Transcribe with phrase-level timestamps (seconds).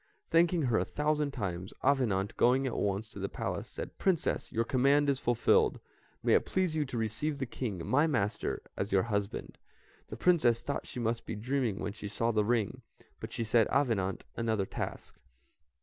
[0.25, 4.63] Thanking her a thousand times, Avenant, going at once to the Palace, said, "Princess, your
[4.63, 5.79] command is fulfilled;
[6.23, 9.59] may it please you to receive the King, my master, as your husband."
[10.07, 12.81] The Princess thought she must be dreaming when she saw the ring,
[13.19, 15.21] but she set Avenant another task.